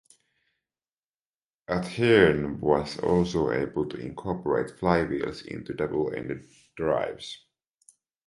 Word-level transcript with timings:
Athearn 1.69 2.59
was 2.59 2.97
also 3.01 3.51
able 3.51 3.87
to 3.87 3.97
incorporate 3.97 4.71
flywheels 4.79 5.45
into 5.45 5.75
double-ended 5.75 6.47
drives. 6.75 7.45